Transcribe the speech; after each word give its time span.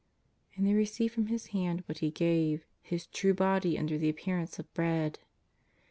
And 0.55 0.65
they 0.65 0.73
received 0.73 1.13
from 1.13 1.27
His 1.27 1.45
hand 1.53 1.83
what 1.85 1.99
He 1.99 2.09
gave— 2.09 2.65
His 2.81 3.05
true 3.05 3.35
Body 3.35 3.77
under 3.77 3.99
the 3.99 4.09
appearance 4.09 4.57
of 4.57 4.73
bread. 4.73 5.19